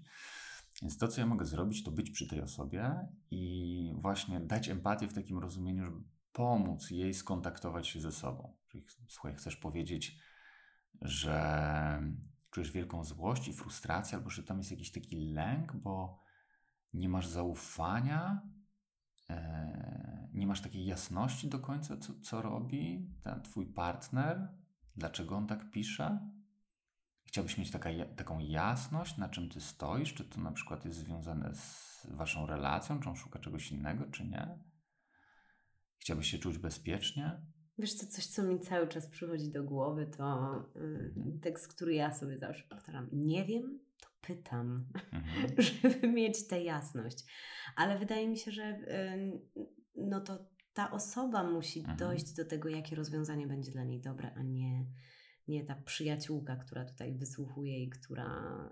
[0.81, 5.07] Więc to, co ja mogę zrobić, to być przy tej osobie i właśnie dać empatię
[5.07, 5.97] w takim rozumieniu, żeby
[6.31, 8.53] pomóc jej skontaktować się ze sobą.
[8.67, 10.19] Czyli, słuchaj, chcesz powiedzieć,
[11.01, 12.03] że
[12.51, 16.19] czujesz wielką złość i frustrację, albo że tam jest jakiś taki lęk, bo
[16.93, 18.41] nie masz zaufania
[20.33, 24.49] nie masz takiej jasności do końca, co, co robi ten twój partner,
[24.95, 26.29] dlaczego on tak pisze.
[27.23, 31.55] Chciałbyś mieć taka, taką jasność, na czym ty stoisz, czy to na przykład jest związane
[31.55, 34.59] z waszą relacją, czy on szuka czegoś innego, czy nie.
[35.97, 37.41] Chciałbyś się czuć bezpiecznie.
[37.77, 42.13] Wiesz co, coś, co mi cały czas przychodzi do głowy, to yy, tekst, który ja
[42.13, 43.07] sobie zawsze powtarzam.
[43.11, 43.79] Nie wiem,
[44.21, 45.55] pytam, mhm.
[45.67, 47.25] żeby mieć tę jasność.
[47.75, 48.79] Ale wydaje mi się, że
[49.95, 51.97] no to ta osoba musi mhm.
[51.97, 54.85] dojść do tego, jakie rozwiązanie będzie dla niej dobre, a nie,
[55.47, 58.69] nie ta przyjaciółka, która tutaj wysłuchuje i która,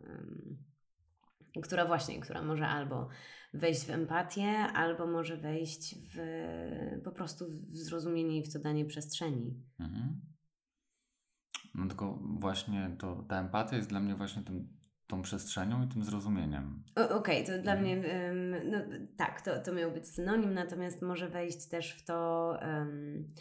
[1.63, 3.09] która właśnie, która może albo
[3.53, 6.19] wejść w empatię, albo może wejść w
[7.03, 9.63] po prostu w zrozumienie i w to danie przestrzeni.
[9.79, 10.21] Mhm.
[11.75, 14.78] No tylko właśnie to, ta empatia jest dla mnie właśnie tym
[15.10, 16.84] tą przestrzenią i tym zrozumieniem.
[16.95, 17.82] Okej, okay, to dla mhm.
[17.82, 18.78] mnie, um, no,
[19.17, 23.34] tak, to, to miał być synonim, natomiast może wejść też w to, um,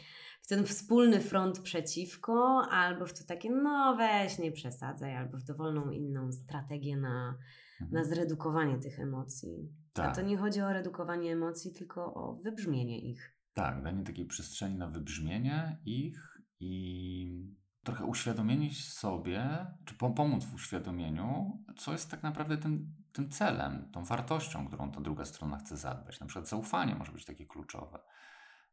[0.42, 5.44] w ten wspólny front przeciwko, albo w to takie, no weź, nie przesadzaj, albo w
[5.44, 7.38] dowolną inną strategię na,
[7.80, 7.90] mhm.
[7.92, 9.72] na zredukowanie tych emocji.
[9.92, 10.06] Tak.
[10.06, 13.36] A to nie chodzi o redukowanie emocji, tylko o wybrzmienie ich.
[13.52, 21.58] Tak, danie takiej przestrzeni na wybrzmienie ich i trochę uświadomić sobie, czy pomóc w uświadomieniu,
[21.76, 26.20] co jest tak naprawdę tym, tym celem, tą wartością, którą ta druga strona chce zadbać.
[26.20, 27.98] Na przykład zaufanie może być takie kluczowe,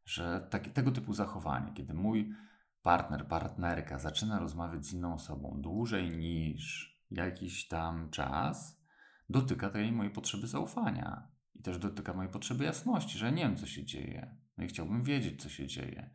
[0.04, 2.34] że tego typu zachowanie, kiedy mój
[2.82, 8.82] partner, partnerka zaczyna rozmawiać z inną osobą dłużej niż jakiś tam czas,
[9.28, 13.66] dotyka tej mojej potrzeby zaufania i też dotyka mojej potrzeby jasności, że nie wiem, co
[13.66, 14.36] się dzieje.
[14.58, 16.10] No i chciałbym wiedzieć, co się dzieje.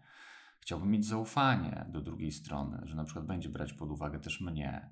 [0.61, 4.89] Chciałbym mieć zaufanie do drugiej strony, że na przykład będzie brać pod uwagę też mnie.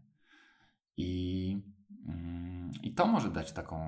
[0.97, 1.61] I,
[2.07, 3.79] mm, i to może dać taką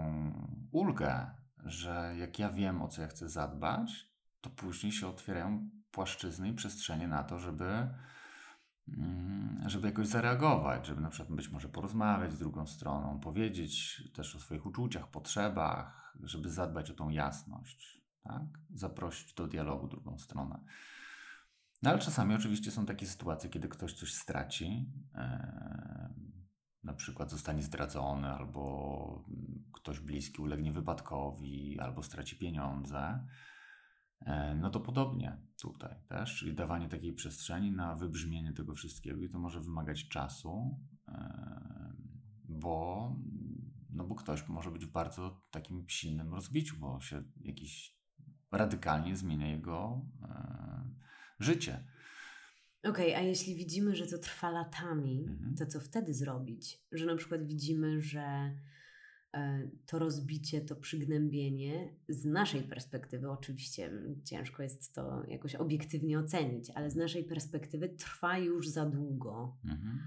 [0.72, 1.32] ulgę,
[1.65, 6.54] że jak ja wiem, o co ja chcę zadbać, to później się otwierają płaszczyzny i
[6.54, 7.88] przestrzenie na to, żeby,
[8.88, 14.36] mm, żeby jakoś zareagować, żeby na przykład być może porozmawiać z drugą stroną, powiedzieć też
[14.36, 18.44] o swoich uczuciach, potrzebach, żeby zadbać o tą jasność, tak?
[18.74, 20.60] zaprosić do dialogu drugą stronę.
[21.84, 24.91] No ale czasami oczywiście są takie sytuacje, kiedy ktoś coś straci,
[26.84, 29.26] na przykład zostanie zdradzony, albo
[29.74, 33.28] ktoś bliski ulegnie wypadkowi, albo straci pieniądze.
[34.20, 39.30] E, no to podobnie tutaj też, czyli dawanie takiej przestrzeni na wybrzmienie tego wszystkiego i
[39.30, 40.80] to może wymagać czasu,
[42.50, 43.15] bo,
[43.89, 48.02] no bo ktoś może być w bardzo takim silnym rozbiciu, bo się jakiś
[48.52, 50.61] radykalnie zmienia jego e,
[51.41, 51.84] życie.
[52.84, 55.56] Okej, okay, a jeśli widzimy, że to trwa latami, mhm.
[55.56, 56.80] to co wtedy zrobić?
[56.91, 58.56] Że na przykład widzimy, że
[59.34, 63.91] E, to rozbicie, to przygnębienie z naszej perspektywy, oczywiście
[64.23, 69.58] ciężko jest to jakoś obiektywnie ocenić, ale z naszej perspektywy trwa już za długo.
[69.65, 69.99] Mhm.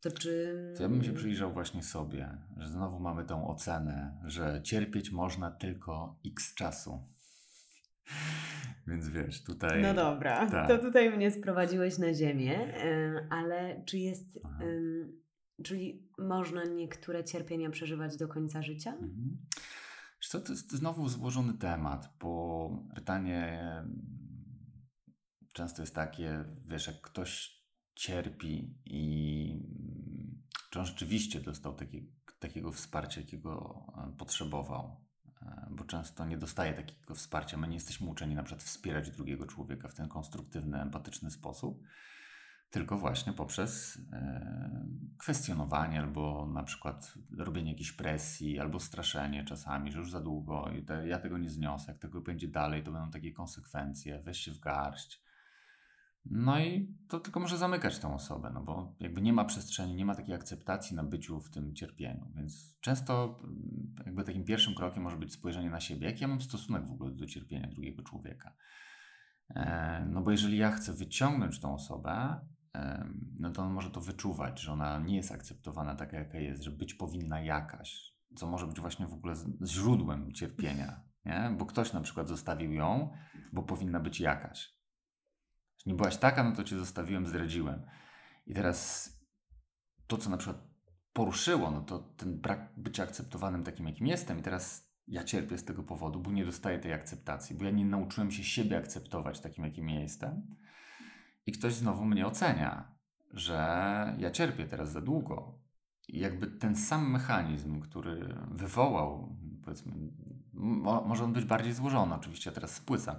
[0.00, 0.74] To czy.
[0.76, 5.50] To ja bym się przyjrzał właśnie sobie, że znowu mamy tą ocenę, że cierpieć można
[5.50, 6.98] tylko x czasu.
[8.86, 9.82] Więc wiesz, tutaj.
[9.82, 10.68] No dobra, tak.
[10.68, 12.74] to tutaj mnie sprowadziłeś na ziemię,
[13.30, 14.40] ale czy jest.
[14.44, 14.64] Aha.
[15.64, 18.92] Czyli można niektóre cierpienia przeżywać do końca życia?
[18.92, 19.38] Mhm.
[20.20, 23.62] Co, to jest znowu złożony temat, bo pytanie
[25.52, 27.60] często jest takie, wiesz, jak ktoś
[27.94, 29.62] cierpi i
[30.70, 33.86] czy on rzeczywiście dostał taki, takiego wsparcia, jakiego
[34.18, 35.04] potrzebował,
[35.70, 37.56] bo często nie dostaje takiego wsparcia.
[37.56, 41.82] My nie jesteśmy uczeni na przykład wspierać drugiego człowieka w ten konstruktywny, empatyczny sposób
[42.70, 44.86] tylko właśnie poprzez e,
[45.18, 50.70] kwestionowanie albo na przykład robienie jakiejś presji albo straszenie czasami, że już za długo
[51.06, 54.60] ja tego nie zniosę, jak tego będzie dalej, to będą takie konsekwencje, weź się w
[54.60, 55.22] garść.
[56.24, 60.04] No i to tylko może zamykać tą osobę, no bo jakby nie ma przestrzeni, nie
[60.04, 62.32] ma takiej akceptacji na byciu w tym cierpieniu.
[62.34, 66.40] Więc często mm, jakby takim pierwszym krokiem może być spojrzenie na siebie, jaki ja mam
[66.40, 68.54] stosunek w ogóle do cierpienia drugiego człowieka.
[69.54, 72.40] E, no bo jeżeli ja chcę wyciągnąć tą osobę,
[73.38, 76.70] no to on może to wyczuwać, że ona nie jest akceptowana taka, jaka jest, że
[76.70, 81.54] być powinna jakaś, co może być właśnie w ogóle źródłem cierpienia, nie?
[81.58, 83.10] Bo ktoś na przykład zostawił ją,
[83.52, 84.79] bo powinna być jakaś.
[85.86, 87.86] Nie byłaś taka, no to cię zostawiłem, zdradziłem.
[88.46, 89.10] I teraz
[90.06, 90.70] to, co na przykład
[91.12, 95.64] poruszyło, no to ten brak bycia akceptowanym takim, jakim jestem i teraz ja cierpię z
[95.64, 99.64] tego powodu, bo nie dostaję tej akceptacji, bo ja nie nauczyłem się siebie akceptować takim,
[99.64, 100.56] jakim ja jestem
[101.46, 102.94] i ktoś znowu mnie ocenia,
[103.30, 103.56] że
[104.18, 105.60] ja cierpię teraz za długo.
[106.08, 109.92] I jakby ten sam mechanizm, który wywołał, powiedzmy,
[110.52, 113.16] mo, może on być bardziej złożony, oczywiście ja teraz spłycam,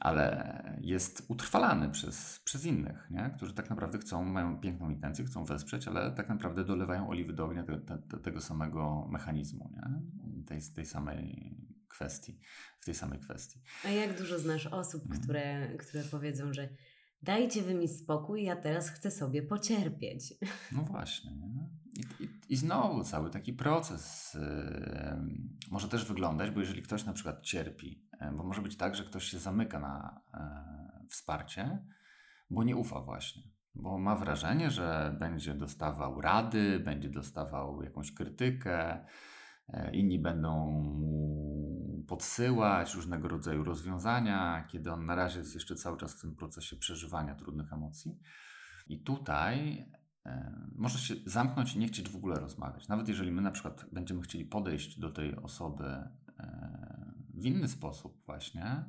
[0.00, 3.30] ale jest utrwalany przez, przez innych, nie?
[3.36, 7.44] którzy tak naprawdę chcą, mają piękną intencję, chcą wesprzeć, ale tak naprawdę dolewają oliwy do
[7.44, 10.02] ognia te, te, tego samego mechanizmu, nie?
[10.46, 11.56] Tej, tej samej
[11.88, 12.40] kwestii,
[12.80, 13.60] w tej samej kwestii.
[13.84, 15.22] A jak dużo znasz osób, hmm.
[15.22, 16.68] które, które powiedzą, że
[17.22, 20.34] dajcie wy mi spokój, ja teraz chcę sobie pocierpieć.
[20.72, 21.30] No właśnie.
[21.96, 27.12] I, i, i znowu cały taki proces yy, może też wyglądać, bo jeżeli ktoś na
[27.12, 31.84] przykład cierpi, yy, bo może być tak, że ktoś się zamyka na yy, wsparcie,
[32.50, 33.42] bo nie ufa właśnie.
[33.74, 39.04] Bo ma wrażenie, że będzie dostawał rady, będzie dostawał jakąś krytykę,
[39.92, 41.77] inni będą mu
[42.08, 46.76] podsyłać różnego rodzaju rozwiązania, kiedy on na razie jest jeszcze cały czas w tym procesie
[46.76, 48.18] przeżywania trudnych emocji.
[48.86, 49.86] I tutaj
[50.26, 52.88] e, może się zamknąć i nie chcieć w ogóle rozmawiać.
[52.88, 56.08] Nawet jeżeli my na przykład będziemy chcieli podejść do tej osoby e,
[57.34, 58.84] w inny sposób, właśnie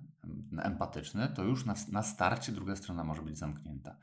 [0.58, 3.98] empatyczny, to już na, na starcie druga strona może być zamknięta.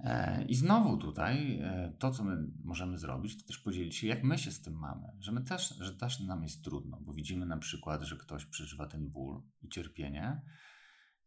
[0.00, 4.24] E, I znowu tutaj e, to, co my możemy zrobić, to też podzielić się, jak
[4.24, 5.08] my się z tym mamy.
[5.18, 8.86] Że my też, że też nam jest trudno, bo widzimy na przykład, że ktoś przeżywa
[8.86, 10.42] ten ból i cierpienie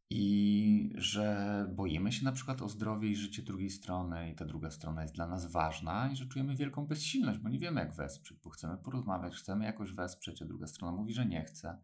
[0.10, 4.72] i że boimy się na przykład o zdrowie i życie drugiej strony i ta druga
[4.72, 8.40] strona jest dla nas ważna i że czujemy wielką bezsilność, bo nie wiemy jak wesprzeć,
[8.44, 11.82] bo chcemy porozmawiać, chcemy jakoś wesprzeć, a druga strona mówi, że nie chce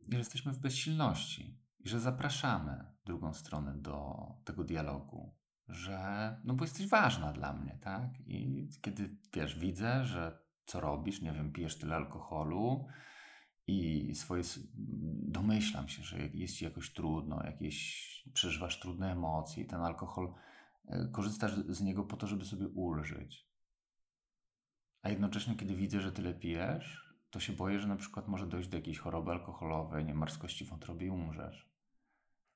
[0.00, 4.14] i że jesteśmy w bezsilności i że zapraszamy drugą stronę do
[4.44, 5.34] tego dialogu,
[5.68, 8.20] że no bo jesteś ważna dla mnie, tak?
[8.26, 12.86] I kiedy, wiesz, widzę, że co robisz, nie wiem, pijesz tyle alkoholu
[13.66, 14.42] i swoje,
[15.22, 20.34] domyślam się, że jest ci jakoś trudno, jakieś przeżywasz trudne emocje i ten alkohol,
[20.88, 23.48] e, korzystasz z niego po to, żeby sobie ulżyć.
[25.02, 28.68] A jednocześnie, kiedy widzę, że tyle pijesz, to się boję, że na przykład może dojść
[28.68, 31.68] do jakiejś choroby alkoholowej, nie marskości wątroby i umrzesz.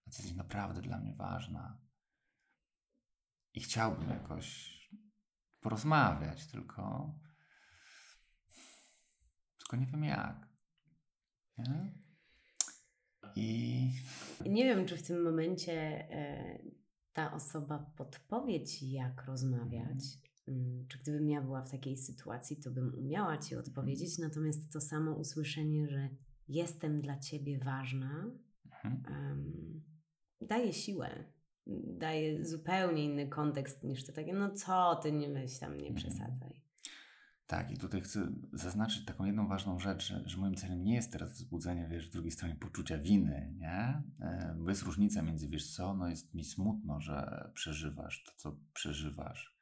[0.04, 1.87] ty jesteś naprawdę dla mnie ważna.
[3.58, 4.78] I chciałbym jakoś
[5.60, 7.14] porozmawiać, tylko,
[9.58, 10.48] tylko nie wiem jak.
[11.58, 11.92] Nie?
[13.36, 13.90] I
[14.46, 15.72] nie wiem, czy w tym momencie
[16.10, 16.58] e,
[17.12, 20.04] ta osoba podpowie ci, jak rozmawiać.
[20.48, 24.80] Mm, czy gdybym ja była w takiej sytuacji, to bym umiała ci odpowiedzieć, natomiast to
[24.80, 26.08] samo usłyszenie, że
[26.48, 28.30] jestem dla ciebie ważna,
[28.84, 29.82] um,
[30.40, 31.37] daje siłę.
[31.98, 35.94] Daje zupełnie inny kontekst niż to takie, no co ty nie weź tam, nie mhm.
[35.94, 36.62] przesadzaj.
[37.48, 41.32] Tak, i tutaj chcę zaznaczyć taką jedną ważną rzecz, że, moim celem nie jest teraz
[41.32, 44.02] wzbudzenie, wiesz, w drugiej stronie poczucia winy, nie?
[44.20, 48.56] E, bo jest różnica między, wiesz co, no jest mi smutno, że przeżywasz to, co
[48.72, 49.58] przeżywasz.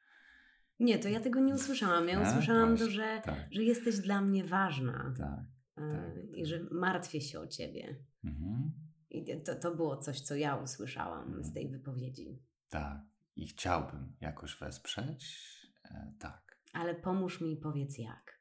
[0.79, 2.07] Nie, to ja tego nie usłyszałam.
[2.07, 3.47] Ja usłyszałam to, że, tak.
[3.51, 5.13] że jesteś dla mnie ważna.
[5.17, 5.45] Tak,
[5.77, 7.95] e, tak, I że martwię się o ciebie.
[8.23, 8.71] Mhm.
[9.09, 12.43] I to, to było coś, co ja usłyszałam z tej wypowiedzi.
[12.69, 13.01] Tak.
[13.35, 15.47] I chciałbym jakoś wesprzeć.
[15.85, 18.37] E, tak ale pomóż mi i powiedz jak.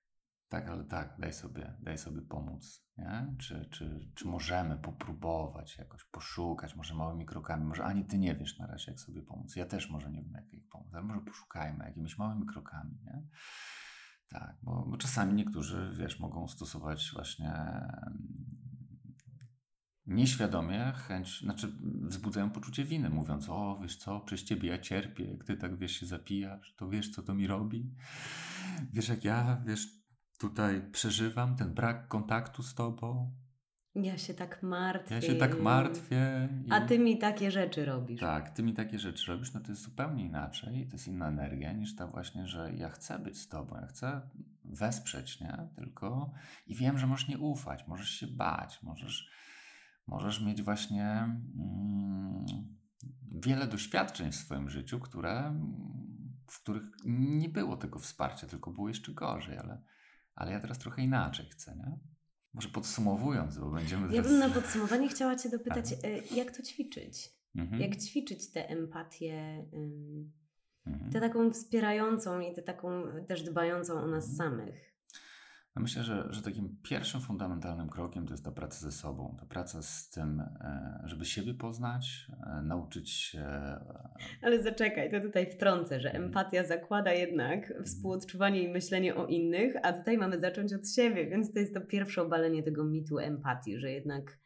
[0.49, 2.87] Tak, ale tak, daj sobie, daj sobie pomóc.
[2.99, 3.35] Nie?
[3.39, 8.59] Czy, czy, czy możemy popróbować jakoś poszukać, może małymi krokami, może ani ty nie wiesz
[8.59, 9.57] na razie, jak sobie pomóc.
[9.57, 12.99] Ja też może nie wiem, jak ich pomóc, ale może poszukajmy jakimiś małymi krokami.
[13.05, 13.23] Nie?
[14.29, 17.53] Tak, bo, bo czasami niektórzy, wiesz, mogą stosować właśnie
[20.07, 25.45] nieświadomie chęć, znaczy wzbudzają poczucie winy, mówiąc, o wiesz co, przez ciebie ja cierpię, jak
[25.45, 27.91] ty tak wiesz się zapijasz, to wiesz co to mi robi,
[28.93, 29.87] wiesz jak ja, wiesz,
[30.39, 33.33] tutaj przeżywam ten brak kontaktu z tobą.
[33.95, 35.15] Ja się tak martwię.
[35.15, 36.49] Ja się tak martwię.
[36.67, 36.73] I...
[36.73, 38.21] A ty mi takie rzeczy robisz.
[38.21, 41.73] Tak, ty mi takie rzeczy robisz, no to jest zupełnie inaczej, to jest inna energia
[41.73, 44.21] niż ta właśnie, że ja chcę być z tobą, ja chcę
[44.65, 45.69] wesprzeć, nie?
[45.77, 46.33] Tylko
[46.67, 49.31] i wiem, że możesz nie ufać, możesz się bać, możesz
[50.07, 52.47] możesz mieć właśnie mm,
[53.33, 55.61] wiele doświadczeń w swoim życiu, które,
[56.51, 59.83] w których nie było tego wsparcia, tylko było jeszcze gorzej, ale,
[60.35, 61.99] ale ja teraz trochę inaczej chcę, nie?
[62.55, 64.15] Może podsumowując, bo będziemy...
[64.15, 66.09] Ja bym na podsumowanie chciała Cię dopytać, Aha.
[66.35, 67.37] jak to ćwiczyć?
[67.55, 67.83] Mhm.
[67.83, 69.67] Jak ćwiczyć tę empatię,
[70.87, 71.13] mhm.
[71.13, 74.37] tę taką wspierającą i tę taką też dbającą o nas mhm.
[74.37, 74.96] samych?
[75.81, 79.83] Myślę, że, że takim pierwszym fundamentalnym krokiem to jest ta praca ze sobą, ta praca
[79.83, 83.39] z tym, e, żeby siebie poznać, e, nauczyć się.
[83.39, 84.09] E,
[84.43, 86.25] Ale zaczekaj, to tutaj wtrącę, że mhm.
[86.25, 87.85] empatia zakłada jednak mhm.
[87.85, 91.81] współodczuwanie i myślenie o innych, a tutaj mamy zacząć od siebie, więc to jest to
[91.81, 94.39] pierwsze obalenie tego mitu empatii, że jednak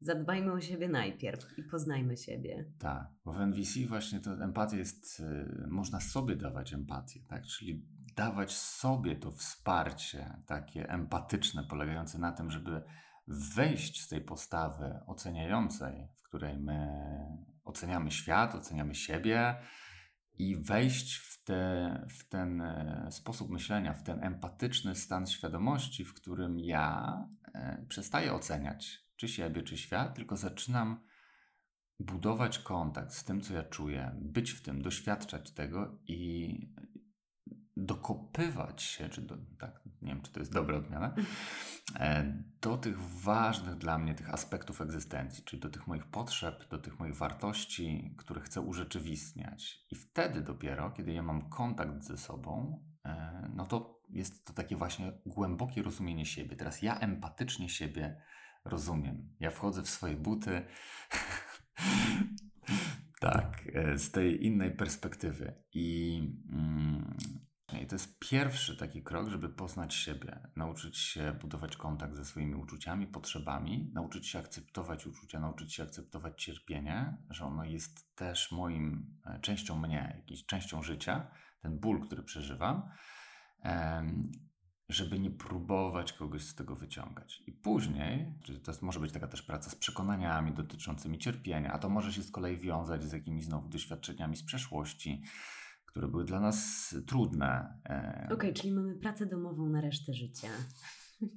[0.00, 2.72] zadbajmy o siebie najpierw i poznajmy siebie.
[2.78, 5.22] Tak, bo w NVC właśnie to empatia jest,
[5.68, 7.46] można sobie dawać empatię, tak?
[7.46, 7.86] Czyli
[8.18, 12.82] dawać sobie to wsparcie takie empatyczne, polegające na tym, żeby
[13.28, 16.88] wejść z tej postawy oceniającej, w której my
[17.64, 19.56] oceniamy świat, oceniamy siebie
[20.34, 26.14] i wejść w, te, w ten e, sposób myślenia, w ten empatyczny stan świadomości, w
[26.14, 27.16] którym ja
[27.54, 31.00] e, przestaję oceniać czy siebie, czy świat, tylko zaczynam
[32.00, 36.58] budować kontakt z tym, co ja czuję, być w tym, doświadczać tego i
[37.78, 41.14] dokopywać się, czy do, tak, nie wiem, czy to jest dobra odmiana,
[41.96, 46.78] e, do tych ważnych dla mnie tych aspektów egzystencji, czyli do tych moich potrzeb, do
[46.78, 49.86] tych moich wartości, które chcę urzeczywistniać.
[49.90, 54.76] I wtedy dopiero, kiedy ja mam kontakt ze sobą, e, no to jest to takie
[54.76, 56.56] właśnie głębokie rozumienie siebie.
[56.56, 58.22] Teraz ja empatycznie siebie
[58.64, 59.34] rozumiem.
[59.40, 60.62] Ja wchodzę w swoje buty.
[63.20, 65.54] tak, e, z tej innej perspektywy.
[65.72, 66.18] I
[66.52, 67.16] mm,
[67.72, 72.54] i to jest pierwszy taki krok, żeby poznać siebie, nauczyć się budować kontakt ze swoimi
[72.54, 79.16] uczuciami, potrzebami, nauczyć się akceptować uczucia, nauczyć się akceptować cierpienie, że ono jest też moim,
[79.26, 81.30] e, częścią mnie, jakąś częścią życia,
[81.62, 82.82] ten ból, który przeżywam,
[84.88, 87.42] żeby nie próbować kogoś z tego wyciągać.
[87.46, 91.88] I później, czyli to może być taka też praca z przekonaniami dotyczącymi cierpienia, a to
[91.88, 95.22] może się z kolei wiązać z jakimiś znowu doświadczeniami z przeszłości,
[95.98, 97.80] które były dla nas trudne.
[97.84, 100.48] E, Okej, okay, czyli mamy pracę domową na resztę życia.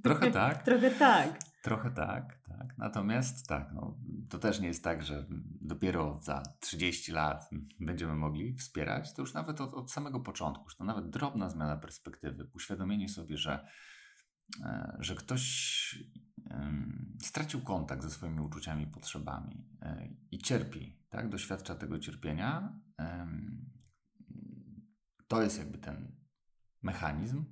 [0.03, 0.63] Trochę tak.
[0.63, 1.39] Trochę tak.
[1.63, 2.77] Trochę tak, tak.
[2.77, 3.97] Natomiast tak, no,
[4.29, 5.25] to też nie jest tak, że
[5.61, 7.49] dopiero za 30 lat
[7.79, 9.13] będziemy mogli wspierać.
[9.13, 13.37] To już nawet od, od samego początku, że to nawet drobna zmiana perspektywy, uświadomienie sobie,
[13.37, 13.67] że,
[14.63, 15.71] e, że ktoś
[17.21, 21.29] stracił kontakt ze swoimi uczuciami i potrzebami e, i cierpi, tak?
[21.29, 22.79] doświadcza tego cierpienia
[25.31, 26.15] to jest jakby ten
[26.81, 27.45] mechanizm,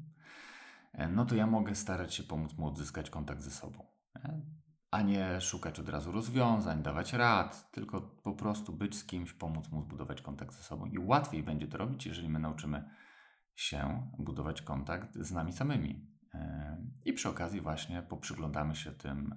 [0.94, 3.88] e, no to ja mogę starać się pomóc mu odzyskać kontakt ze sobą.
[4.16, 4.42] Nie?
[4.92, 9.70] a nie szukać od razu rozwiązań, dawać rad, tylko po prostu być z kimś, pomóc
[9.72, 10.86] mu zbudować kontakt ze sobą.
[10.86, 12.90] I łatwiej będzie to robić, jeżeli my nauczymy
[13.56, 16.08] się budować kontakt z nami samymi.
[17.06, 19.36] I przy okazji właśnie poprzyglądamy się tym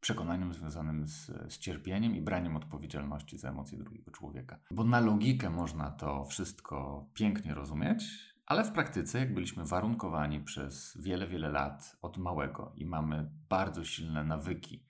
[0.00, 4.58] przekonaniom związanym z, z cierpieniem i braniem odpowiedzialności za emocje drugiego człowieka.
[4.70, 10.98] Bo na logikę można to wszystko pięknie rozumieć, ale w praktyce, jak byliśmy warunkowani przez
[11.00, 14.84] wiele, wiele lat od małego i mamy bardzo silne nawyki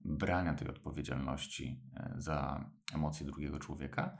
[0.00, 4.16] brania tej odpowiedzialności e, za emocje drugiego człowieka,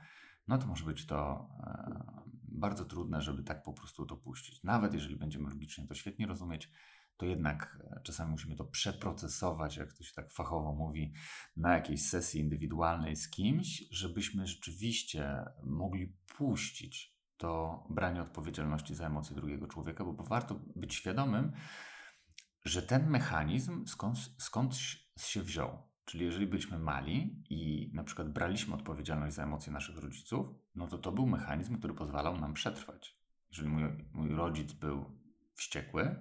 [0.47, 4.63] no to może być to e, bardzo trudne, żeby tak po prostu dopuścić.
[4.63, 6.71] Nawet jeżeli będziemy logicznie to świetnie rozumieć,
[7.17, 11.13] to jednak e, czasami musimy to przeprocesować, jak to się tak fachowo mówi,
[11.57, 19.35] na jakiejś sesji indywidualnej z kimś, żebyśmy rzeczywiście mogli puścić to branie odpowiedzialności za emocje
[19.35, 21.51] drugiego człowieka, bo warto być świadomym,
[22.65, 23.85] że ten mechanizm
[24.37, 24.75] skąd,
[25.19, 25.87] się wziął.
[26.05, 30.97] Czyli jeżeli byliśmy mali i na przykład braliśmy odpowiedzialność za emocje naszych rodziców, no to
[30.97, 33.17] to był mechanizm, który pozwalał nam przetrwać.
[33.49, 35.19] Jeżeli mój, mój rodzic był
[35.53, 36.15] wściekły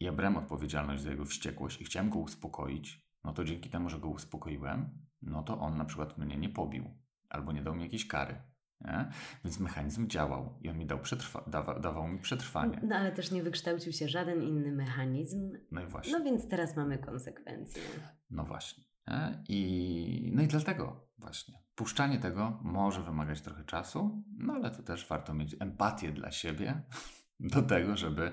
[0.00, 3.98] ja brałem odpowiedzialność za jego wściekłość i chciałem go uspokoić, no to dzięki temu, że
[3.98, 6.84] go uspokoiłem, no to on na przykład mnie nie pobił
[7.28, 8.42] albo nie dał mi jakiejś kary.
[8.80, 9.10] Nie?
[9.44, 12.80] Więc mechanizm działał i on mi dał przetrwa- dawa- dawał mi przetrwanie.
[12.82, 15.52] No ale też nie wykształcił się żaden inny mechanizm.
[15.70, 16.12] No i właśnie.
[16.18, 17.82] No więc teraz mamy konsekwencje.
[18.30, 18.84] No właśnie.
[19.48, 25.08] I, no i dlatego właśnie puszczanie tego może wymagać trochę czasu, no ale to też
[25.08, 26.82] warto mieć empatię dla siebie
[27.54, 28.32] do tego, żeby,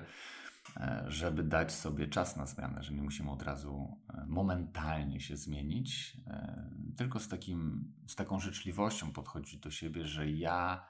[1.06, 6.16] żeby dać sobie czas na zmianę, że nie musimy od razu e, momentalnie się zmienić,
[6.26, 10.88] e, tylko z, takim, z taką życzliwością podchodzić do siebie, że ja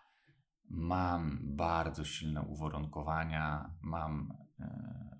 [0.71, 4.33] mam bardzo silne uwarunkowania, mam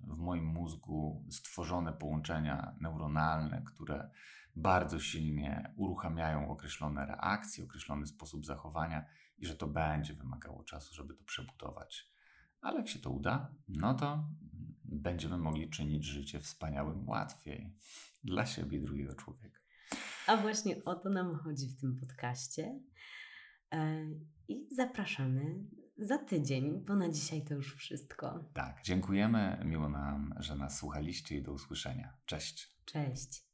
[0.03, 4.11] w moim mózgu stworzone połączenia neuronalne, które
[4.57, 9.05] bardzo silnie uruchamiają określone reakcje, określony sposób zachowania
[9.39, 12.09] i że to będzie wymagało czasu, żeby to przebudować.
[12.61, 14.29] Ale jak się to uda, no to
[14.89, 17.75] będziemy mogli czynić życie wspaniałym łatwiej
[18.25, 19.61] dla siebie i drugiego człowieka.
[20.27, 22.81] A właśnie o to nam chodzi w tym podcaście.
[23.73, 24.05] E,
[24.49, 25.65] I zapraszamy
[25.99, 28.45] za tydzień, bo na dzisiaj to już wszystko.
[28.55, 29.63] Tak, dziękujemy.
[29.65, 32.17] Miło nam, że nas słuchaliście i do usłyszenia.
[32.27, 32.75] Cześć.
[32.85, 33.49] Cześć.